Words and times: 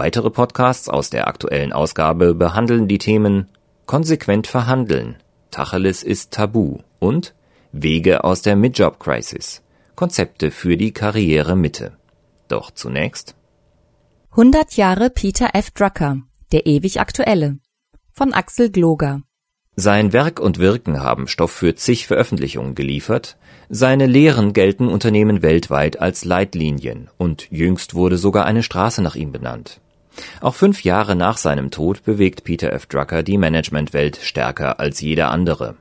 Weitere 0.00 0.30
Podcasts 0.30 0.88
aus 0.88 1.10
der 1.10 1.28
aktuellen 1.28 1.74
Ausgabe 1.74 2.34
behandeln 2.34 2.88
die 2.88 2.96
Themen 2.96 3.50
Konsequent 3.84 4.46
verhandeln, 4.46 5.16
Tacheles 5.50 6.02
ist 6.02 6.30
tabu 6.30 6.78
und 6.98 7.34
Wege 7.72 8.24
aus 8.24 8.40
der 8.40 8.56
Midjob 8.56 8.98
Crisis, 8.98 9.60
Konzepte 9.96 10.52
für 10.52 10.78
die 10.78 10.92
Karrieremitte. 10.92 11.98
Doch 12.48 12.70
zunächst 12.70 13.36
100 14.30 14.78
Jahre 14.78 15.10
Peter 15.10 15.50
F. 15.52 15.70
Drucker, 15.72 16.22
der 16.50 16.64
ewig 16.64 16.98
aktuelle 16.98 17.58
von 18.14 18.32
Axel 18.32 18.70
Gloger 18.70 19.20
sein 19.76 20.12
Werk 20.14 20.40
und 20.40 20.58
Wirken 20.58 21.02
haben 21.02 21.28
Stoff 21.28 21.52
für 21.52 21.74
zig 21.74 22.06
Veröffentlichungen 22.06 22.74
geliefert, 22.74 23.36
seine 23.68 24.06
Lehren 24.06 24.52
gelten 24.52 24.88
Unternehmen 24.88 25.42
weltweit 25.42 26.00
als 26.00 26.24
Leitlinien 26.24 27.08
und 27.18 27.50
jüngst 27.50 27.94
wurde 27.94 28.18
sogar 28.18 28.46
eine 28.46 28.62
Straße 28.62 29.00
nach 29.00 29.14
ihm 29.14 29.30
benannt. 29.30 29.80
Auch 30.40 30.54
fünf 30.54 30.84
Jahre 30.84 31.16
nach 31.16 31.36
seinem 31.36 31.70
Tod 31.70 32.04
bewegt 32.04 32.44
Peter 32.44 32.72
F. 32.72 32.86
Drucker 32.86 33.22
die 33.22 33.38
Managementwelt 33.38 34.16
stärker 34.16 34.80
als 34.80 35.00
jeder 35.00 35.30
andere. 35.30 35.76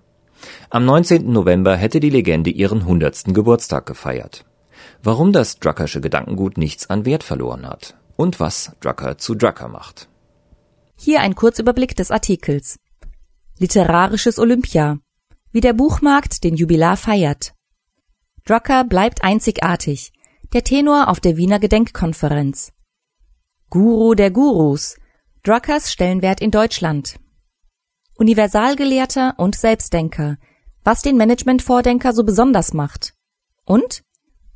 Am 0.70 0.86
19. 0.86 1.32
November 1.32 1.76
hätte 1.76 2.00
die 2.00 2.10
Legende 2.10 2.50
ihren 2.50 2.82
100. 2.82 3.34
Geburtstag 3.34 3.86
gefeiert. 3.86 4.46
Warum 5.04 5.34
das 5.34 5.60
Druckersche 5.60 6.02
Gedankengut 6.02 6.58
nichts 6.58 6.90
an 6.90 7.06
Wert 7.06 7.24
verloren 7.24 7.68
hat 7.68 7.96
und 8.16 8.40
was 8.40 8.74
Drucker 8.82 9.18
zu 9.18 9.36
Drucker 9.36 9.68
macht. 9.68 10.10
Hier 10.96 11.22
ein 11.22 11.36
Kurzüberblick 11.36 11.96
des 11.96 12.12
Artikels. 12.12 12.78
Literarisches 13.58 14.40
Olympia. 14.40 15.00
Wie 15.52 15.62
der 15.62 15.74
Buchmarkt 15.74 16.44
den 16.44 16.56
Jubilar 16.56 16.98
feiert. 16.98 17.54
Drucker 18.46 18.84
bleibt 18.84 19.24
einzigartig. 19.24 20.12
Der 20.54 20.64
Tenor 20.64 21.08
auf 21.08 21.20
der 21.20 21.38
Wiener 21.38 21.60
Gedenkkonferenz. 21.60 22.72
Guru 23.72 24.16
der 24.16 24.32
Gurus, 24.32 24.98
Druckers 25.44 25.92
Stellenwert 25.92 26.42
in 26.42 26.50
Deutschland. 26.50 27.20
Universalgelehrter 28.16 29.36
und 29.38 29.56
Selbstdenker, 29.56 30.38
was 30.84 31.04
den 31.04 31.18
Managementvordenker 31.18 32.14
so 32.14 32.24
besonders 32.24 32.74
macht. 32.74 33.14
Und 33.66 34.02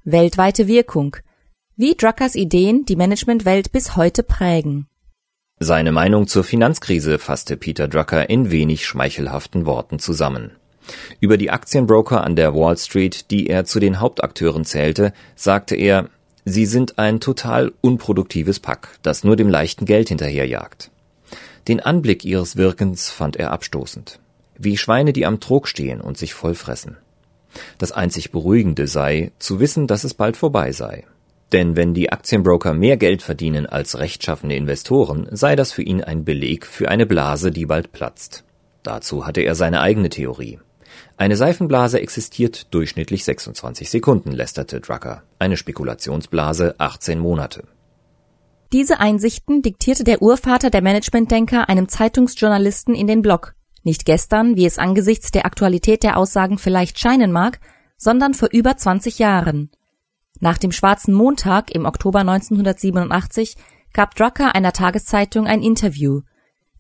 weltweite 0.04 0.68
Wirkung, 0.68 1.16
wie 1.76 1.94
Druckers 1.94 2.34
Ideen 2.34 2.86
die 2.86 2.96
Managementwelt 2.96 3.72
bis 3.72 3.96
heute 3.96 4.24
prägen. 4.24 4.88
Seine 5.60 5.92
Meinung 5.92 6.26
zur 6.26 6.44
Finanzkrise 6.44 7.20
fasste 7.20 7.56
Peter 7.56 7.88
Drucker 7.88 8.32
in 8.32 8.50
wenig 8.50 8.88
schmeichelhaften 8.88 9.68
Worten 9.68 10.00
zusammen. 10.00 10.54
Über 11.20 11.38
die 11.38 11.52
Aktienbroker 11.52 12.24
an 12.24 12.36
der 12.36 12.56
Wall 12.56 12.78
Street, 12.80 13.30
die 13.30 13.46
er 13.46 13.66
zu 13.66 13.80
den 13.80 14.00
Hauptakteuren 14.00 14.66
zählte, 14.66 15.14
sagte 15.36 15.76
er, 15.76 16.10
Sie 16.46 16.66
sind 16.66 17.00
ein 17.00 17.20
total 17.20 17.72
unproduktives 17.82 18.60
Pack, 18.60 19.00
das 19.02 19.24
nur 19.24 19.36
dem 19.36 19.50
leichten 19.50 19.86
Geld 19.86 20.10
hinterherjagt. 20.10 20.92
Den 21.70 21.80
Anblick 21.80 22.26
ihres 22.26 22.58
Wirkens 22.58 23.10
fand 23.10 23.38
er 23.38 23.52
abstoßend. 23.52 24.20
Wie 24.58 24.78
Schweine, 24.78 25.14
die 25.14 25.26
am 25.26 25.40
Trog 25.40 25.68
stehen 25.68 26.02
und 26.02 26.18
sich 26.18 26.34
vollfressen. 26.34 26.98
Das 27.78 27.92
einzig 27.92 28.32
Beruhigende 28.32 28.88
sei, 28.88 29.32
zu 29.40 29.60
wissen, 29.60 29.88
dass 29.88 30.04
es 30.04 30.14
bald 30.14 30.36
vorbei 30.36 30.72
sei. 30.72 31.06
Denn 31.54 31.76
wenn 31.76 31.94
die 31.94 32.12
Aktienbroker 32.12 32.74
mehr 32.74 32.98
Geld 32.98 33.22
verdienen 33.22 33.66
als 33.66 34.00
rechtschaffene 34.00 34.56
Investoren, 34.56 35.28
sei 35.32 35.56
das 35.56 35.72
für 35.72 35.84
ihn 35.84 36.04
ein 36.04 36.26
Beleg 36.26 36.66
für 36.66 36.90
eine 36.90 37.06
Blase, 37.06 37.52
die 37.52 37.66
bald 37.66 37.92
platzt. 37.92 38.44
Dazu 38.82 39.26
hatte 39.26 39.42
er 39.42 39.56
seine 39.56 39.82
eigene 39.82 40.10
Theorie. 40.10 40.60
Eine 41.16 41.36
Seifenblase 41.36 42.00
existiert 42.00 42.74
durchschnittlich 42.74 43.24
26 43.24 43.90
Sekunden, 43.90 44.32
lästerte 44.32 44.82
Drucker. 44.82 45.24
Eine 45.40 45.58
Spekulationsblase 45.58 46.76
18 46.80 47.20
Monate. 47.20 47.68
Diese 48.72 49.00
Einsichten 49.00 49.62
diktierte 49.62 50.04
der 50.04 50.24
Urvater 50.24 50.72
der 50.72 50.82
Managementdenker 50.82 51.70
einem 51.70 51.88
Zeitungsjournalisten 51.88 52.96
in 52.96 53.06
den 53.06 53.22
Blog. 53.22 53.54
Nicht 53.84 54.06
gestern, 54.06 54.56
wie 54.56 54.66
es 54.66 54.80
angesichts 54.80 55.30
der 55.30 55.46
Aktualität 55.46 56.02
der 56.02 56.18
Aussagen 56.18 56.58
vielleicht 56.58 56.98
scheinen 57.00 57.32
mag, 57.32 57.60
sondern 57.98 58.34
vor 58.34 58.50
über 58.52 58.76
20 58.76 59.20
Jahren. 59.20 59.70
Nach 60.40 60.58
dem 60.58 60.72
Schwarzen 60.72 61.14
Montag 61.14 61.70
im 61.70 61.86
Oktober 61.86 62.20
1987 62.20 63.56
gab 63.94 64.16
Drucker 64.16 64.56
einer 64.56 64.74
Tageszeitung 64.74 65.46
ein 65.46 65.62
Interview. 65.62 66.22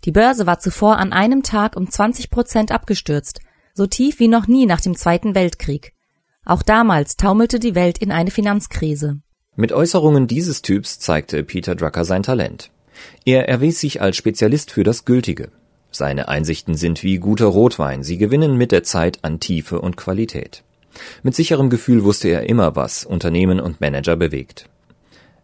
Die 0.06 0.12
Börse 0.12 0.48
war 0.48 0.58
zuvor 0.58 0.98
an 0.98 1.14
einem 1.14 1.44
Tag 1.44 1.78
um 1.78 1.88
20 1.88 2.32
Prozent 2.32 2.72
abgestürzt– 2.72 3.40
so 3.74 3.88
tief 3.88 4.20
wie 4.20 4.28
noch 4.28 4.48
nie 4.48 4.66
nach 4.66 4.82
dem 4.82 4.96
Zweiten 4.96 5.34
Weltkrieg. 5.36 5.94
Auch 6.46 6.62
damals 6.62 7.16
taumelte 7.16 7.60
die 7.60 7.76
Welt 7.76 7.98
in 7.98 8.12
eine 8.12 8.32
Finanzkrise. 8.32 9.22
Mit 9.56 9.72
Äußerungen 9.72 10.28
dieses 10.28 10.62
Typs 10.62 11.00
zeigte 11.00 11.44
Peter 11.44 11.76
Drucker 11.76 12.06
sein 12.06 12.24
Talent. 12.24 12.70
Er 13.26 13.50
erwies 13.50 13.80
sich 13.80 14.02
als 14.02 14.18
Spezialist 14.18 14.72
für 14.72 14.84
das 14.84 15.06
Gültige. 15.06 15.50
Seine 15.90 16.28
Einsichten 16.28 16.76
sind 16.76 17.04
wie 17.04 17.18
guter 17.18 17.46
Rotwein, 17.46 18.04
sie 18.04 18.18
gewinnen 18.18 18.58
mit 18.58 18.72
der 18.72 18.84
Zeit 18.84 19.20
an 19.22 19.40
Tiefe 19.40 19.80
und 19.80 19.98
Qualität. 19.98 20.64
Mit 21.24 21.36
sicherem 21.36 21.70
Gefühl 21.70 22.04
wusste 22.04 22.30
er 22.30 22.50
immer, 22.50 22.76
was 22.76 23.06
Unternehmen 23.06 23.60
und 23.60 23.82
Manager 23.82 24.16
bewegt. 24.16 24.70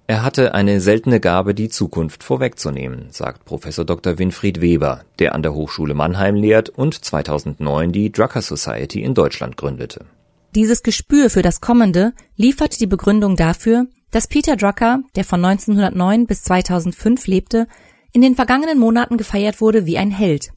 Er 0.09 0.23
hatte 0.23 0.55
eine 0.55 0.81
seltene 0.81 1.19
Gabe, 1.19 1.53
die 1.53 1.69
Zukunft 1.69 2.23
vorwegzunehmen, 2.23 3.09
sagt 3.11 3.45
Professor 3.45 3.85
Dr. 3.85 4.17
Winfried 4.17 4.59
Weber, 4.59 5.01
der 5.19 5.35
an 5.35 5.43
der 5.43 5.53
Hochschule 5.53 5.93
Mannheim 5.93 6.33
lehrt 6.33 6.69
und 6.69 6.95
2009 7.05 7.91
die 7.91 8.11
Drucker 8.11 8.41
Society 8.41 9.03
in 9.03 9.13
Deutschland 9.13 9.55
gründete. 9.55 10.07
Dieses 10.55 10.81
Gespür 10.81 11.29
für 11.29 11.43
das 11.43 11.61
Kommende 11.61 12.13
liefert 12.35 12.79
die 12.81 12.87
Begründung 12.87 13.35
dafür, 13.35 13.85
dass 14.09 14.25
Peter 14.25 14.55
Drucker, 14.55 15.03
der 15.15 15.25
von 15.25 15.45
1909 15.45 16.25
bis 16.25 16.41
2005 16.41 17.27
lebte, 17.27 17.67
in 18.11 18.23
den 18.23 18.33
vergangenen 18.33 18.79
Monaten 18.79 19.15
gefeiert 19.15 19.61
wurde 19.61 19.85
wie 19.85 19.99
ein 19.99 20.09
Held. 20.09 20.53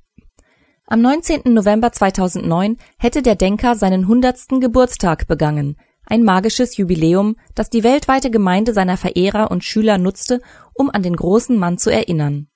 Am 0.86 1.02
19. 1.02 1.52
November 1.52 1.92
2009 1.92 2.78
hätte 2.96 3.20
der 3.20 3.34
Denker 3.34 3.74
seinen 3.74 4.04
100. 4.04 4.62
Geburtstag 4.62 5.26
begangen– 5.26 5.76
ein 6.12 6.24
magisches 6.24 6.76
Jubiläum, 6.76 7.36
das 7.54 7.70
die 7.70 7.84
weltweite 7.84 8.30
Gemeinde 8.30 8.74
seiner 8.74 8.98
Verehrer 8.98 9.50
und 9.50 9.64
Schüler 9.64 9.96
nutzte, 9.96 10.42
um 10.74 10.90
an 10.90 11.02
den 11.02 11.16
großen 11.16 11.58
Mann 11.58 11.78
zu 11.78 11.88
erinnern. 11.88 12.48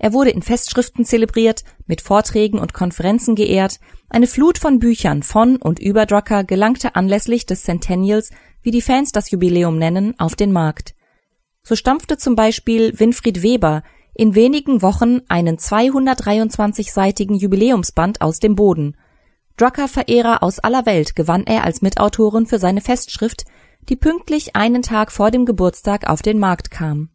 Er 0.00 0.12
wurde 0.12 0.30
in 0.30 0.42
Festschriften 0.42 1.04
zelebriert, 1.04 1.62
mit 1.86 2.00
Vorträgen 2.00 2.58
und 2.58 2.74
Konferenzen 2.74 3.36
geehrt, 3.36 3.78
eine 4.08 4.26
Flut 4.26 4.58
von 4.58 4.80
Büchern 4.80 5.22
von 5.22 5.58
und 5.58 5.78
über 5.78 6.06
Drucker 6.06 6.42
gelangte 6.42 6.96
anlässlich 6.96 7.46
des 7.46 7.62
Centennials, 7.62 8.30
wie 8.62 8.72
die 8.72 8.82
Fans 8.82 9.12
das 9.12 9.30
Jubiläum 9.30 9.78
nennen, 9.78 10.18
auf 10.18 10.34
den 10.34 10.50
Markt. 10.50 10.96
So 11.62 11.76
stampfte 11.76 12.16
zum 12.16 12.34
Beispiel 12.34 12.98
Winfried 12.98 13.42
Weber 13.42 13.84
in 14.12 14.34
wenigen 14.34 14.82
Wochen 14.82 15.20
einen 15.28 15.58
223-seitigen 15.58 17.36
Jubiläumsband 17.36 18.22
aus 18.22 18.40
dem 18.40 18.56
Boden– 18.56 18.96
Drucker-Verehrer 19.58 20.42
aus 20.44 20.60
aller 20.60 20.86
Welt 20.86 21.16
gewann 21.16 21.44
er 21.44 21.64
als 21.64 21.82
Mitautorin 21.82 22.46
für 22.46 22.60
seine 22.60 22.80
Festschrift, 22.80 23.44
die 23.88 23.96
pünktlich 23.96 24.54
einen 24.54 24.82
Tag 24.82 25.10
vor 25.10 25.32
dem 25.32 25.46
Geburtstag 25.46 26.08
auf 26.08 26.22
den 26.22 26.38
Markt 26.38 26.70
kam. 26.70 27.10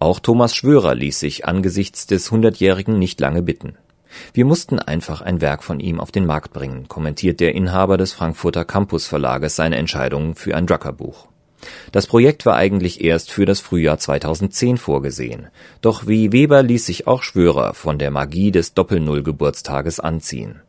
Auch 0.00 0.18
Thomas 0.18 0.56
Schwörer 0.56 0.94
ließ 0.94 1.20
sich 1.20 1.46
angesichts 1.46 2.08
des 2.08 2.30
Hundertjährigen 2.32 2.98
nicht 2.98 3.20
lange 3.20 3.42
bitten. 3.42 3.78
Wir 4.32 4.44
mussten 4.44 4.80
einfach 4.80 5.20
ein 5.20 5.40
Werk 5.40 5.62
von 5.62 5.78
ihm 5.78 6.00
auf 6.00 6.10
den 6.10 6.26
Markt 6.26 6.52
bringen, 6.52 6.88
kommentiert 6.88 7.38
der 7.38 7.54
Inhaber 7.54 7.96
des 7.96 8.12
Frankfurter 8.12 8.64
Campus 8.64 9.06
Verlages 9.06 9.54
seine 9.54 9.76
Entscheidung 9.76 10.34
für 10.34 10.56
ein 10.56 10.66
Drucker-Buch. 10.66 11.28
Das 11.92 12.08
Projekt 12.08 12.44
war 12.44 12.56
eigentlich 12.56 13.02
erst 13.02 13.30
für 13.30 13.46
das 13.46 13.60
Frühjahr 13.60 13.98
2010 13.98 14.78
vorgesehen. 14.78 15.48
Doch 15.80 16.08
wie 16.08 16.32
Weber 16.32 16.62
ließ 16.62 16.86
sich 16.86 17.06
auch 17.06 17.22
Schwörer 17.22 17.72
von 17.72 17.98
der 17.98 18.10
Magie 18.10 18.50
des 18.50 18.74
Doppel-Null-Geburtstages 18.74 20.00
anziehen. 20.00 20.60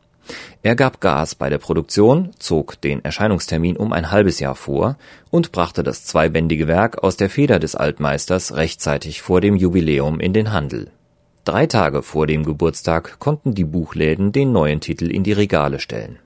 Er 0.63 0.75
gab 0.75 1.01
Gas 1.01 1.35
bei 1.35 1.49
der 1.49 1.57
Produktion, 1.57 2.31
zog 2.39 2.79
den 2.81 3.03
Erscheinungstermin 3.03 3.77
um 3.77 3.93
ein 3.93 4.11
halbes 4.11 4.39
Jahr 4.39 4.55
vor 4.55 4.97
und 5.29 5.51
brachte 5.51 5.83
das 5.83 6.05
zweibändige 6.05 6.67
Werk 6.67 7.03
aus 7.03 7.17
der 7.17 7.29
Feder 7.29 7.59
des 7.59 7.75
Altmeisters 7.75 8.55
rechtzeitig 8.55 9.21
vor 9.21 9.41
dem 9.41 9.55
Jubiläum 9.55 10.19
in 10.19 10.33
den 10.33 10.51
Handel. 10.51 10.91
Drei 11.43 11.67
Tage 11.67 12.01
vor 12.01 12.25
dem 12.25 12.43
Geburtstag 12.43 13.19
konnten 13.19 13.53
die 13.53 13.65
Buchläden 13.65 14.31
den 14.31 14.51
neuen 14.51 14.81
Titel 14.81 15.11
in 15.11 15.23
die 15.23 15.33
Regale 15.33 15.79
stellen. 15.79 16.17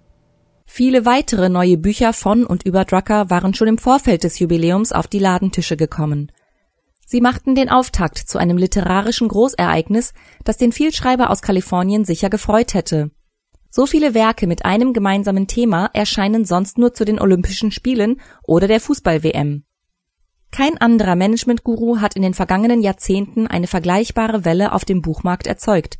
Viele 0.66 1.06
weitere 1.06 1.50
neue 1.50 1.78
Bücher 1.78 2.14
von 2.14 2.46
und 2.46 2.64
über 2.64 2.86
Drucker 2.86 3.30
waren 3.30 3.54
schon 3.54 3.68
im 3.68 3.78
Vorfeld 3.78 4.24
des 4.24 4.40
Jubiläums 4.40 4.92
auf 4.92 5.08
die 5.08 5.20
Ladentische 5.20 5.76
gekommen. 5.76 6.32
Sie 7.06 7.22
machten 7.22 7.56
den 7.56 7.70
Auftakt 7.70 8.20
zu 8.20 8.38
einem 8.38 8.56
literarischen 8.56 9.28
Großereignis, 9.30 10.14
das 10.44 10.58
den 10.58 10.72
Vielschreiber 10.72 11.32
aus 11.32 11.42
Kalifornien 11.42 12.06
sicher 12.06 12.30
gefreut 12.30 12.76
hätte. 12.76 13.10
So 13.72 13.86
viele 13.86 14.16
Werke 14.16 14.48
mit 14.48 14.66
einem 14.66 14.94
gemeinsamen 14.94 15.46
Thema 15.46 15.92
erscheinen 15.94 16.44
sonst 16.44 16.80
nur 16.80 16.94
zu 16.94 17.06
den 17.06 17.20
Olympischen 17.20 17.72
Spielen 17.72 18.20
oder 18.44 18.68
der 18.68 18.80
Fußball-WM. 18.80 19.64
Kein 20.52 20.80
anderer 20.80 21.16
Management-Guru 21.16 21.98
hat 21.98 22.16
in 22.16 22.24
den 22.24 22.34
vergangenen 22.34 22.82
Jahrzehnten 22.82 23.46
eine 23.46 23.68
vergleichbare 23.68 24.44
Welle 24.44 24.74
auf 24.74 24.86
dem 24.86 25.04
Buchmarkt 25.04 25.46
erzeugt. 25.46 26.00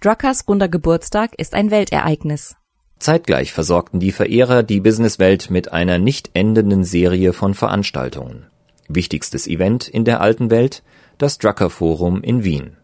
Druckers 0.00 0.48
runder 0.48 0.68
Geburtstag 0.68 1.38
ist 1.38 1.54
ein 1.54 1.70
Weltereignis. 1.70 2.56
Zeitgleich 2.98 3.52
versorgten 3.52 4.00
die 4.00 4.12
Verehrer 4.12 4.64
die 4.64 4.80
Businesswelt 4.80 5.50
mit 5.50 5.72
einer 5.72 5.98
nicht 5.98 6.30
endenden 6.34 6.82
Serie 6.82 7.32
von 7.32 7.54
Veranstaltungen. 7.54 8.46
Wichtigstes 8.88 9.46
Event 9.46 9.86
in 9.88 10.04
der 10.04 10.20
alten 10.20 10.50
Welt, 10.50 10.82
das 11.18 11.38
Drucker 11.38 11.70
Forum 11.70 12.22
in 12.22 12.42
Wien. 12.42 12.76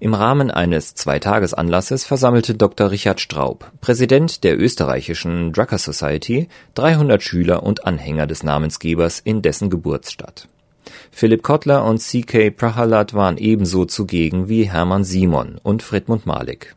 Im 0.00 0.14
Rahmen 0.14 0.50
eines 0.50 0.94
Zweitagesanlasses 0.94 2.04
versammelte 2.04 2.54
Dr. 2.54 2.90
Richard 2.90 3.20
Straub, 3.20 3.70
Präsident 3.80 4.44
der 4.44 4.60
österreichischen 4.60 5.52
Drucker 5.52 5.78
Society, 5.78 6.48
300 6.74 7.22
Schüler 7.22 7.62
und 7.62 7.86
Anhänger 7.86 8.26
des 8.26 8.42
Namensgebers 8.42 9.20
in 9.20 9.42
dessen 9.42 9.70
Geburtsstadt. 9.70 10.48
Philipp 11.10 11.42
Kottler 11.42 11.84
und 11.84 11.98
C.K. 11.98 12.50
Prahalat 12.50 13.14
waren 13.14 13.38
ebenso 13.38 13.84
zugegen 13.84 14.48
wie 14.48 14.64
Hermann 14.64 15.04
Simon 15.04 15.58
und 15.62 15.82
Fredmund 15.82 16.26
Malik. 16.26 16.74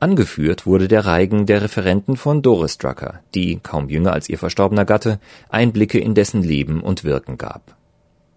Angeführt 0.00 0.66
wurde 0.66 0.88
der 0.88 1.04
Reigen 1.04 1.46
der 1.46 1.62
Referenten 1.62 2.16
von 2.16 2.42
Doris 2.42 2.78
Drucker, 2.78 3.20
die, 3.34 3.60
kaum 3.62 3.88
jünger 3.88 4.12
als 4.12 4.28
ihr 4.28 4.38
verstorbener 4.38 4.84
Gatte, 4.84 5.20
Einblicke 5.48 5.98
in 5.98 6.14
dessen 6.14 6.42
Leben 6.42 6.80
und 6.80 7.04
Wirken 7.04 7.38
gab. 7.38 7.76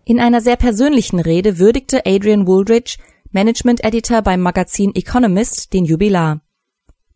In 0.05 0.19
einer 0.19 0.41
sehr 0.41 0.57
persönlichen 0.57 1.19
Rede 1.19 1.59
würdigte 1.59 2.05
Adrian 2.05 2.45
Wooldridge, 2.45 2.97
Management 3.35 3.83
Editor 3.83 4.21
beim 4.21 4.41
Magazin 4.41 4.93
Economist, 4.93 5.73
den 5.73 5.85
Jubilar. 5.85 6.41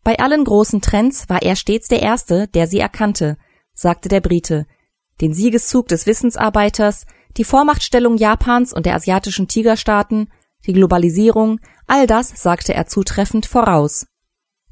Bei 0.02 0.18
allen 0.18 0.42
großen 0.42 0.80
Trends 0.80 1.28
war 1.28 1.42
er 1.42 1.54
stets 1.54 1.86
der 1.86 2.02
Erste, 2.02 2.48
der 2.48 2.66
sie 2.66 2.80
erkannte, 2.80 3.36
sagte 3.72 4.08
der 4.08 4.20
Brite. 4.20 4.66
Den 5.20 5.32
Siegeszug 5.32 5.86
des 5.86 6.06
Wissensarbeiters, 6.06 7.06
die 7.36 7.44
Vormachtstellung 7.44 8.16
Japans 8.16 8.72
und 8.72 8.84
der 8.84 8.96
asiatischen 8.96 9.46
Tigerstaaten, 9.46 10.28
die 10.66 10.72
Globalisierung, 10.72 11.60
all 11.86 12.08
das 12.08 12.30
sagte 12.30 12.74
er 12.74 12.86
zutreffend 12.86 13.46
voraus. 13.46 14.08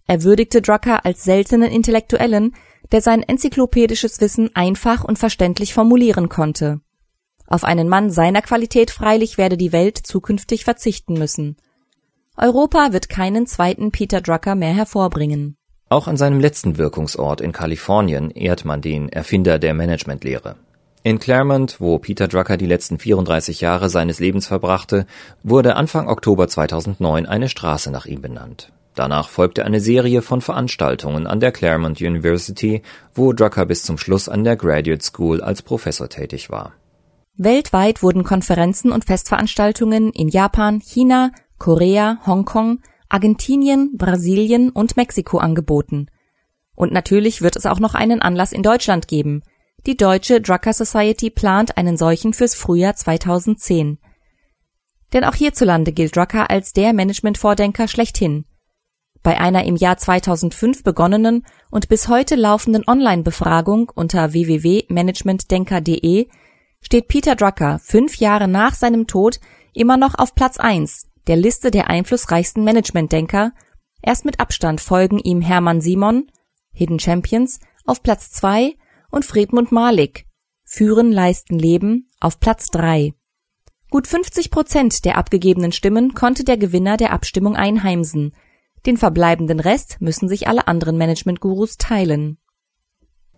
Er 0.08 0.24
würdigte 0.24 0.62
Drucker 0.62 1.04
als 1.04 1.22
seltenen 1.22 1.70
Intellektuellen, 1.70 2.56
der 2.90 3.02
sein 3.02 3.22
enzyklopädisches 3.22 4.20
Wissen 4.20 4.50
einfach 4.56 5.04
und 5.04 5.16
verständlich 5.16 5.74
formulieren 5.74 6.28
konnte. 6.28 6.80
Auf 7.46 7.64
einen 7.64 7.88
Mann 7.88 8.10
seiner 8.10 8.42
Qualität 8.42 8.90
freilich 8.90 9.38
werde 9.38 9.56
die 9.56 9.72
Welt 9.72 9.98
zukünftig 9.98 10.64
verzichten 10.64 11.14
müssen. 11.14 11.56
Europa 12.36 12.92
wird 12.92 13.08
keinen 13.08 13.46
zweiten 13.46 13.92
Peter 13.92 14.20
Drucker 14.20 14.54
mehr 14.54 14.74
hervorbringen. 14.74 15.56
Auch 15.88 16.08
an 16.08 16.16
seinem 16.16 16.40
letzten 16.40 16.78
Wirkungsort 16.78 17.40
in 17.40 17.52
Kalifornien 17.52 18.30
ehrt 18.30 18.64
man 18.64 18.82
den 18.82 19.08
Erfinder 19.08 19.58
der 19.58 19.72
Managementlehre. 19.72 20.56
In 21.04 21.20
Claremont, 21.20 21.80
wo 21.80 22.00
Peter 22.00 22.26
Drucker 22.26 22.56
die 22.56 22.66
letzten 22.66 22.98
34 22.98 23.60
Jahre 23.60 23.88
seines 23.88 24.18
Lebens 24.18 24.48
verbrachte, 24.48 25.06
wurde 25.44 25.76
Anfang 25.76 26.08
Oktober 26.08 26.48
2009 26.48 27.26
eine 27.26 27.48
Straße 27.48 27.92
nach 27.92 28.06
ihm 28.06 28.20
benannt. 28.20 28.72
Danach 28.96 29.28
folgte 29.28 29.64
eine 29.64 29.78
Serie 29.78 30.20
von 30.20 30.40
Veranstaltungen 30.40 31.28
an 31.28 31.38
der 31.38 31.52
Claremont 31.52 32.00
University, 32.00 32.82
wo 33.14 33.32
Drucker 33.32 33.66
bis 33.66 33.84
zum 33.84 33.98
Schluss 33.98 34.28
an 34.28 34.42
der 34.42 34.56
Graduate 34.56 35.04
School 35.04 35.40
als 35.40 35.62
Professor 35.62 36.08
tätig 36.08 36.50
war. 36.50 36.72
Weltweit 37.38 38.02
wurden 38.02 38.24
Konferenzen 38.24 38.92
und 38.92 39.04
Festveranstaltungen 39.04 40.10
in 40.12 40.28
Japan, 40.28 40.80
China, 40.80 41.32
Korea, 41.58 42.18
Hongkong, 42.26 42.80
Argentinien, 43.08 43.96
Brasilien 43.96 44.70
und 44.70 44.96
Mexiko 44.96 45.38
angeboten. 45.38 46.06
Und 46.74 46.92
natürlich 46.92 47.42
wird 47.42 47.56
es 47.56 47.66
auch 47.66 47.78
noch 47.78 47.94
einen 47.94 48.22
Anlass 48.22 48.52
in 48.52 48.62
Deutschland 48.62 49.08
geben. 49.08 49.42
Die 49.86 49.96
Deutsche 49.96 50.40
Drucker 50.40 50.72
Society 50.72 51.30
plant 51.30 51.76
einen 51.76 51.96
solchen 51.96 52.32
fürs 52.32 52.54
Frühjahr 52.54 52.94
2010. 52.96 53.98
Denn 55.12 55.24
auch 55.24 55.34
hierzulande 55.34 55.92
gilt 55.92 56.16
Drucker 56.16 56.50
als 56.50 56.72
der 56.72 56.92
Managementvordenker 56.92 57.86
schlechthin. 57.86 58.46
Bei 59.22 59.38
einer 59.40 59.64
im 59.64 59.76
Jahr 59.76 59.96
2005 59.96 60.82
begonnenen 60.82 61.44
und 61.70 61.88
bis 61.88 62.08
heute 62.08 62.34
laufenden 62.34 62.84
Online-Befragung 62.86 63.90
unter 63.94 64.32
www.managementdenker.de 64.32 66.28
steht 66.86 67.08
Peter 67.08 67.34
Drucker 67.34 67.80
fünf 67.80 68.14
Jahre 68.18 68.46
nach 68.46 68.72
seinem 68.76 69.08
Tod 69.08 69.40
immer 69.74 69.96
noch 69.96 70.14
auf 70.14 70.36
Platz 70.36 70.56
eins 70.56 71.08
der 71.26 71.34
Liste 71.34 71.72
der 71.72 71.90
einflussreichsten 71.90 72.62
Managementdenker, 72.62 73.50
erst 74.02 74.24
mit 74.24 74.38
Abstand 74.38 74.80
folgen 74.80 75.18
ihm 75.18 75.40
Hermann 75.40 75.80
Simon 75.80 76.30
(Hidden 76.72 77.00
Champions) 77.00 77.58
auf 77.86 78.04
Platz 78.04 78.30
zwei 78.30 78.76
und 79.10 79.24
Fredmund 79.24 79.72
Malik 79.72 80.26
(Führen, 80.62 81.10
Leisten, 81.10 81.58
Leben) 81.58 82.08
auf 82.20 82.38
Platz 82.38 82.68
drei. 82.68 83.14
Gut 83.90 84.06
50 84.06 84.52
Prozent 84.52 85.04
der 85.04 85.18
abgegebenen 85.18 85.72
Stimmen 85.72 86.14
konnte 86.14 86.44
der 86.44 86.56
Gewinner 86.56 86.96
der 86.96 87.12
Abstimmung 87.12 87.56
einheimsen, 87.56 88.32
den 88.86 88.96
verbleibenden 88.96 89.58
Rest 89.58 90.00
müssen 90.00 90.28
sich 90.28 90.46
alle 90.46 90.68
anderen 90.68 90.98
Managementgurus 90.98 91.78
teilen. 91.78 92.38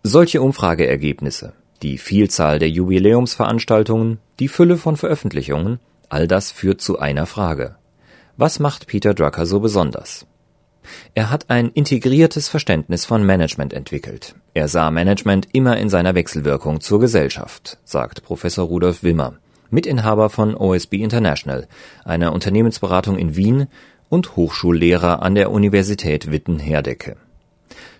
Solche 0.02 0.42
Umfrageergebnisse 0.42 1.54
die 1.82 1.98
Vielzahl 1.98 2.58
der 2.58 2.70
Jubiläumsveranstaltungen, 2.70 4.18
die 4.38 4.48
Fülle 4.48 4.76
von 4.76 4.96
Veröffentlichungen, 4.96 5.78
all 6.08 6.26
das 6.26 6.50
führt 6.50 6.80
zu 6.80 6.98
einer 6.98 7.26
Frage. 7.26 7.76
Was 8.36 8.58
macht 8.58 8.86
Peter 8.86 9.14
Drucker 9.14 9.46
so 9.46 9.60
besonders? 9.60 10.26
Er 11.14 11.30
hat 11.30 11.50
ein 11.50 11.70
integriertes 11.70 12.48
Verständnis 12.48 13.04
von 13.04 13.24
Management 13.24 13.72
entwickelt. 13.72 14.34
Er 14.54 14.68
sah 14.68 14.90
Management 14.90 15.48
immer 15.52 15.76
in 15.76 15.88
seiner 15.88 16.14
Wechselwirkung 16.14 16.80
zur 16.80 17.00
Gesellschaft, 17.00 17.78
sagt 17.84 18.22
Professor 18.22 18.66
Rudolf 18.66 19.02
Wimmer, 19.02 19.34
Mitinhaber 19.70 20.30
von 20.30 20.54
OSB 20.54 20.94
International, 20.94 21.68
einer 22.04 22.32
Unternehmensberatung 22.32 23.18
in 23.18 23.36
Wien 23.36 23.66
und 24.08 24.36
Hochschullehrer 24.36 25.22
an 25.22 25.34
der 25.34 25.50
Universität 25.50 26.30
Witten-Herdecke. 26.30 27.16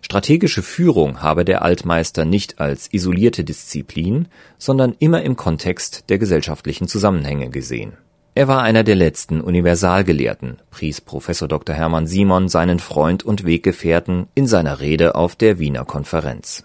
Strategische 0.03 0.63
Führung 0.63 1.23
habe 1.23 1.45
der 1.45 1.63
Altmeister 1.63 2.25
nicht 2.25 2.61
als 2.61 2.93
isolierte 2.93 3.45
Disziplin, 3.45 4.29
sondern 4.59 4.95
immer 4.99 5.23
im 5.23 5.37
Kontext 5.37 6.05
der 6.09 6.19
gesellschaftlichen 6.19 6.89
Zusammenhänge 6.89 7.51
gesehen. 7.51 7.95
Er 8.35 8.47
war 8.47 8.63
einer 8.63 8.85
der 8.85 8.95
letzten 8.95 9.41
Universalgelehrten, 9.41 10.59
pries 10.71 11.01
Professor 11.01 11.49
Dr. 11.49 11.75
Hermann 11.75 12.07
Simon 12.07 12.49
seinen 12.49 12.79
Freund 12.79 13.25
und 13.25 13.45
Weggefährten 13.45 14.29
in 14.35 14.47
seiner 14.47 14.79
Rede 14.79 15.17
auf 15.17 15.35
der 15.35 15.59
Wiener 15.59 15.85
Konferenz. 15.85 16.63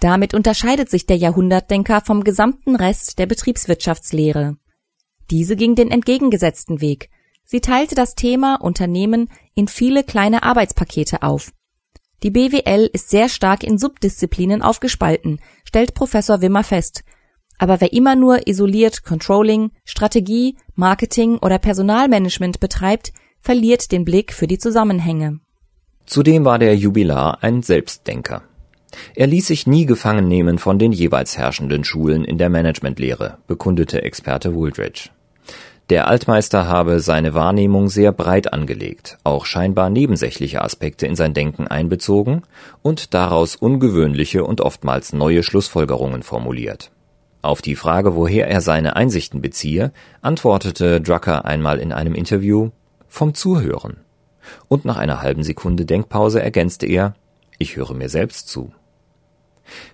Damit 0.00 0.34
unterscheidet 0.34 0.90
sich 0.90 1.06
der 1.06 1.16
Jahrhundertdenker 1.16 2.00
vom 2.00 2.24
gesamten 2.24 2.74
Rest 2.74 3.18
der 3.18 3.26
Betriebswirtschaftslehre. 3.26 4.56
Diese 5.30 5.56
ging 5.56 5.74
den 5.74 5.90
entgegengesetzten 5.90 6.80
Weg. 6.80 7.08
Sie 7.44 7.60
teilte 7.60 7.94
das 7.94 8.16
Thema 8.16 8.56
Unternehmen 8.56 9.28
in 9.54 9.68
viele 9.68 10.02
kleine 10.02 10.42
Arbeitspakete 10.42 11.22
auf 11.22 11.52
die 12.22 12.30
BWL 12.30 12.88
ist 12.92 13.10
sehr 13.10 13.28
stark 13.28 13.62
in 13.62 13.78
Subdisziplinen 13.78 14.62
aufgespalten, 14.62 15.40
stellt 15.64 15.94
Professor 15.94 16.40
Wimmer 16.40 16.64
fest. 16.64 17.04
Aber 17.58 17.80
wer 17.80 17.92
immer 17.92 18.16
nur 18.16 18.46
isoliert 18.46 19.04
Controlling, 19.04 19.70
Strategie, 19.84 20.56
Marketing 20.74 21.38
oder 21.38 21.58
Personalmanagement 21.58 22.60
betreibt, 22.60 23.12
verliert 23.40 23.92
den 23.92 24.04
Blick 24.04 24.32
für 24.32 24.46
die 24.46 24.58
Zusammenhänge. 24.58 25.40
Zudem 26.04 26.44
war 26.44 26.58
der 26.58 26.76
Jubilar 26.76 27.42
ein 27.42 27.62
Selbstdenker. 27.62 28.42
Er 29.14 29.26
ließ 29.26 29.46
sich 29.46 29.66
nie 29.66 29.86
gefangen 29.86 30.28
nehmen 30.28 30.58
von 30.58 30.78
den 30.78 30.92
jeweils 30.92 31.36
herrschenden 31.36 31.84
Schulen 31.84 32.24
in 32.24 32.38
der 32.38 32.48
Managementlehre, 32.48 33.38
bekundete 33.46 34.02
Experte 34.02 34.54
Wooldridge. 34.54 35.10
Der 35.88 36.08
Altmeister 36.08 36.66
habe 36.66 36.98
seine 36.98 37.32
Wahrnehmung 37.34 37.88
sehr 37.88 38.10
breit 38.10 38.52
angelegt, 38.52 39.18
auch 39.22 39.46
scheinbar 39.46 39.88
nebensächliche 39.88 40.62
Aspekte 40.62 41.06
in 41.06 41.14
sein 41.14 41.32
Denken 41.32 41.68
einbezogen 41.68 42.42
und 42.82 43.14
daraus 43.14 43.54
ungewöhnliche 43.54 44.42
und 44.44 44.60
oftmals 44.60 45.12
neue 45.12 45.44
Schlussfolgerungen 45.44 46.24
formuliert. 46.24 46.90
Auf 47.40 47.62
die 47.62 47.76
Frage, 47.76 48.16
woher 48.16 48.48
er 48.48 48.60
seine 48.60 48.96
Einsichten 48.96 49.40
beziehe, 49.40 49.92
antwortete 50.22 51.00
Drucker 51.00 51.44
einmal 51.44 51.78
in 51.78 51.92
einem 51.92 52.16
Interview 52.16 52.70
vom 53.06 53.34
Zuhören. 53.34 53.98
Und 54.66 54.84
nach 54.84 54.96
einer 54.96 55.22
halben 55.22 55.44
Sekunde 55.44 55.84
Denkpause 55.84 56.42
ergänzte 56.42 56.86
er, 56.86 57.14
ich 57.58 57.76
höre 57.76 57.94
mir 57.94 58.08
selbst 58.08 58.48
zu. 58.48 58.72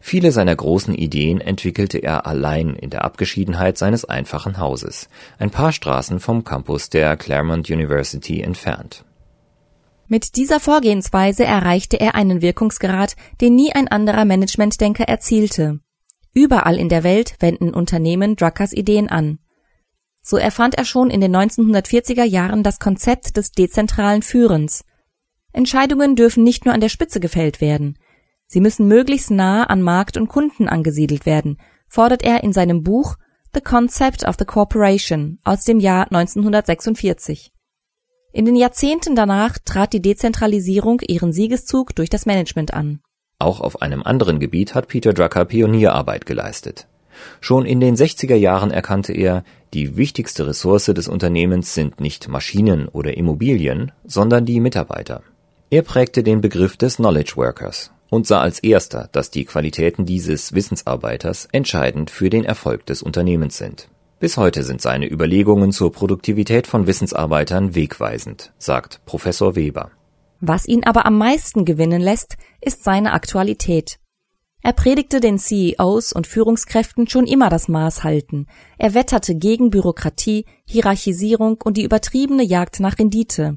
Viele 0.00 0.33
seiner 0.33 0.55
großen 0.55 0.95
Ideen 0.95 1.41
entwickelte 1.41 1.99
er 1.99 2.26
allein 2.26 2.75
in 2.75 2.91
der 2.91 3.05
Abgeschiedenheit 3.05 3.79
seines 3.79 4.05
einfachen 4.05 4.59
Hauses, 4.59 5.09
ein 5.38 5.50
paar 5.50 5.73
Straßen 5.73 6.21
vom 6.21 6.45
Campus 6.45 6.91
der 6.91 7.17
Claremont 7.17 7.71
University 7.71 8.41
entfernt. 8.41 9.05
Mit 10.09 10.37
dieser 10.37 10.61
Vorgehensweise 10.61 11.45
erreichte 11.45 11.99
er 11.99 12.14
einen 12.14 12.43
Wirkungsgrad, 12.43 13.17
den 13.41 13.55
nie 13.55 13.73
ein 13.73 13.88
anderer 13.88 14.25
Managementdenker 14.25 15.05
erzielte. 15.05 15.81
Überall 16.35 16.76
in 16.76 16.88
der 16.88 17.02
Welt 17.02 17.37
wenden 17.41 17.73
Unternehmen 17.73 18.37
Druckers 18.37 18.73
Ideen 18.73 19.09
an. 19.09 19.38
So 20.23 20.37
erfand 20.37 20.76
er 20.76 20.85
schon 20.85 21.11
in 21.11 21.21
den 21.21 21.35
1940er 21.35 22.25
Jahren 22.25 22.62
das 22.62 22.79
Konzept 22.79 23.37
des 23.37 23.52
dezentralen 23.52 24.23
Führens. 24.23 24.85
Entscheidungen 25.52 26.17
dürfen 26.17 26.45
nicht 26.45 26.64
nur 26.64 26.75
an 26.75 26.81
der 26.81 26.88
Spitze 26.88 27.19
gefällt 27.19 27.61
werden. 27.61 27.99
Sie 28.53 28.61
müssen 28.61 28.87
möglichst 28.87 29.31
nahe 29.31 29.71
an 29.71 29.81
Markt 29.81 30.19
und 30.19 30.29
Kunden 30.29 30.69
angesiedelt 30.69 31.25
werden, 31.25 31.57
fordert 31.89 32.23
er 32.23 32.45
in 32.45 32.53
seinem 32.53 32.83
Buch 32.83 33.17
The 33.55 33.63
Concept 33.63 34.29
of 34.29 34.37
the 34.39 34.45
Corporation 34.45 35.39
aus 35.43 35.65
dem 35.65 35.81
Jahr 35.81 36.13
1946. 36.13 37.51
In 38.35 38.45
den 38.45 38.55
Jahrzehnten 38.55 39.17
danach 39.17 39.57
trat 39.65 39.95
die 39.95 40.03
Dezentralisierung 40.03 41.01
ihren 41.01 41.33
Siegeszug 41.33 41.95
durch 41.95 42.11
das 42.11 42.27
Management 42.27 42.75
an. 42.75 43.01
Auch 43.39 43.63
auf 43.63 43.81
einem 43.81 44.03
anderen 44.03 44.39
Gebiet 44.39 44.75
hat 44.75 44.87
Peter 44.87 45.15
Drucker 45.15 45.47
Pionierarbeit 45.47 46.27
geleistet. 46.27 46.89
Schon 47.41 47.65
in 47.65 47.81
den 47.81 47.97
60er 47.97 48.35
Jahren 48.35 48.71
erkannte 48.71 49.15
er, 49.15 49.45
die 49.73 49.97
wichtigste 49.97 50.47
Ressource 50.47 50.93
des 50.93 51.09
Unternehmens 51.09 51.73
sind 51.73 52.01
nicht 52.01 52.29
Maschinen 52.29 52.89
oder 52.89 53.17
Immobilien, 53.17 53.93
sondern 54.05 54.45
die 54.45 54.61
Mitarbeiter. 54.61 55.23
Er 55.71 55.81
prägte 55.81 56.23
den 56.23 56.43
Begriff 56.43 56.77
des 56.77 56.97
Knowledge 56.97 57.33
Workers 57.37 57.92
und 58.12 58.26
sah 58.26 58.42
als 58.42 58.59
erster, 58.59 59.09
dass 59.12 59.31
die 59.31 59.47
Qualitäten 59.47 60.04
dieses 60.04 60.52
Wissensarbeiters 60.52 61.49
entscheidend 61.50 62.11
für 62.11 62.28
den 62.28 62.45
Erfolg 62.45 62.85
des 62.85 63.02
Unternehmens 63.02 63.57
sind. 63.57 63.88
Bis 64.21 64.37
heute 64.37 64.64
sind 64.64 64.83
seine 64.83 65.11
Überlegungen 65.11 65.73
zur 65.73 65.92
Produktivität 65.92 66.66
von 66.66 66.87
Wissensarbeitern 66.87 67.75
wegweisend, 67.75 68.52
sagt 68.59 69.00
Professor 69.07 69.57
Weber. 69.57 69.92
Was 70.40 70.69
ihn 70.69 70.85
aber 70.85 71.07
am 71.07 71.16
meisten 71.16 71.64
gewinnen 71.64 72.02
lässt, 72.02 72.37
ist 72.61 72.85
seine 72.85 73.14
Aktualität. 73.14 73.99
Er 74.62 74.75
predigte 74.75 75.21
den 75.21 75.38
CEOs 75.38 76.12
und 76.12 76.26
Führungskräften 76.26 77.09
schon 77.09 77.26
immer 77.26 77.49
das 77.49 77.66
Maß 77.66 78.04
halten. 78.04 78.47
Er 78.76 78.92
wetterte 78.92 79.35
gegen 79.37 79.71
Bürokratie, 79.71 80.45
Hierarchisierung 80.66 81.62
und 81.64 81.78
die 81.78 81.85
übertriebene 81.85 82.42
Jagd 82.42 82.78
nach 82.81 82.99
Rendite. 82.99 83.57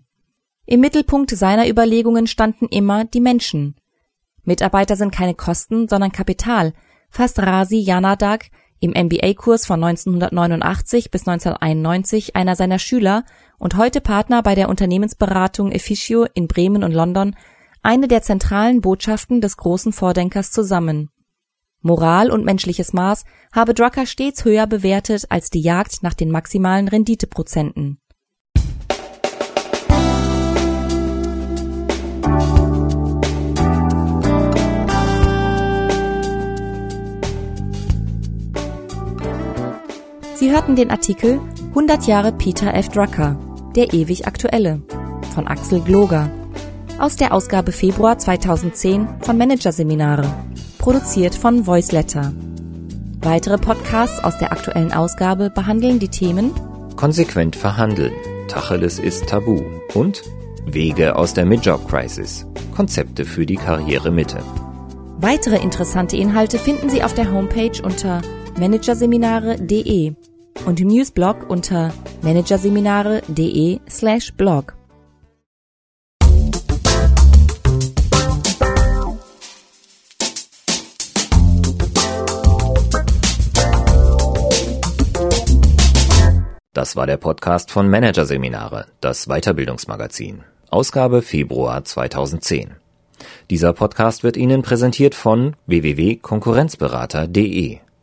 Im 0.65 0.79
Mittelpunkt 0.79 1.31
seiner 1.31 1.67
Überlegungen 1.67 2.25
standen 2.25 2.67
immer 2.69 3.03
die 3.03 3.19
Menschen. 3.19 3.75
Mitarbeiter 4.45 4.95
sind 4.95 5.11
keine 5.11 5.33
Kosten, 5.33 5.87
sondern 5.87 6.11
Kapital, 6.11 6.73
fasst 7.09 7.39
Rasi 7.39 7.77
Janadak 7.77 8.49
im 8.79 8.91
MBA-Kurs 8.91 9.65
von 9.65 9.83
1989 9.83 11.11
bis 11.11 11.27
1991 11.27 12.35
einer 12.35 12.55
seiner 12.55 12.79
Schüler 12.79 13.23
und 13.57 13.77
heute 13.77 14.01
Partner 14.01 14.43
bei 14.43 14.55
der 14.55 14.69
Unternehmensberatung 14.69 15.71
Efficio 15.71 16.25
in 16.33 16.47
Bremen 16.47 16.83
und 16.83 16.91
London 16.91 17.35
eine 17.81 18.07
der 18.07 18.21
zentralen 18.21 18.81
Botschaften 18.81 19.41
des 19.41 19.57
großen 19.57 19.93
Vordenkers 19.93 20.51
zusammen. 20.51 21.09
Moral 21.81 22.31
und 22.31 22.43
menschliches 22.43 22.93
Maß 22.93 23.25
habe 23.53 23.75
Drucker 23.75 24.07
stets 24.07 24.43
höher 24.43 24.65
bewertet 24.65 25.25
als 25.29 25.51
die 25.51 25.61
Jagd 25.61 26.01
nach 26.01 26.15
den 26.15 26.31
maximalen 26.31 26.87
Renditeprozenten. 26.87 27.99
Sie 40.35 40.51
hörten 40.51 40.75
den 40.75 40.91
Artikel 40.91 41.39
100 41.69 42.07
Jahre 42.07 42.33
Peter 42.33 42.73
F. 42.73 42.89
Drucker, 42.89 43.39
der 43.73 43.93
ewig 43.93 44.27
aktuelle 44.27 44.81
von 45.33 45.47
Axel 45.47 45.79
Gloger 45.79 46.29
aus 46.99 47.15
der 47.15 47.33
Ausgabe 47.33 47.71
Februar 47.71 48.17
2010 48.17 49.07
von 49.21 49.37
Managerseminare, 49.37 50.25
produziert 50.77 51.35
von 51.35 51.65
Voiceletter. 51.65 52.33
Weitere 53.21 53.57
Podcasts 53.57 54.21
aus 54.25 54.37
der 54.37 54.51
aktuellen 54.51 54.91
Ausgabe 54.91 55.49
behandeln 55.49 55.99
die 55.99 56.09
Themen 56.09 56.51
Konsequent 56.97 57.55
verhandeln, 57.55 58.13
Tacheles 58.49 58.99
ist 58.99 59.27
tabu 59.27 59.61
und 59.93 60.21
Wege 60.65 61.15
aus 61.15 61.33
der 61.33 61.45
Midjob 61.45 61.87
Crisis, 61.89 62.45
Konzepte 62.75 63.23
für 63.23 63.45
die 63.45 63.55
Karrieremitte. 63.55 64.39
Weitere 65.17 65.61
interessante 65.61 66.17
Inhalte 66.17 66.59
finden 66.59 66.89
Sie 66.89 67.03
auf 67.03 67.13
der 67.13 67.31
Homepage 67.31 67.81
unter 67.81 68.21
managerseminare.de 68.57 70.13
und 70.65 70.79
im 70.79 70.87
Newsblog 70.87 71.49
unter 71.49 71.93
managerseminare.de 72.21 73.79
slash 73.89 74.31
blog. 74.33 74.75
Das 86.73 86.95
war 86.97 87.07
der 87.07 87.17
Podcast 87.17 87.71
von 87.71 87.89
Managerseminare, 87.89 88.85
das 88.99 89.27
Weiterbildungsmagazin. 89.27 90.43
Ausgabe 90.69 91.21
Februar 91.21 91.85
2010. 91.85 92.75
Dieser 93.49 93.71
Podcast 93.71 94.23
wird 94.23 94.35
Ihnen 94.35 94.61
präsentiert 94.61 95.15
von 95.15 95.55
www.konkurrenzberater.de. 95.67 97.84